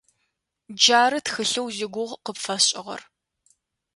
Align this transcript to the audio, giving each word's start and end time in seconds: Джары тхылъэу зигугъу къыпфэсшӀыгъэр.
Джары 0.75 1.19
тхылъэу 1.25 1.67
зигугъу 1.75 2.19
къыпфэсшӀыгъэр. 2.25 3.01